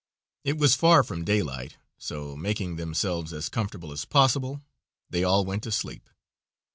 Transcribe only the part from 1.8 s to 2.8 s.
so, making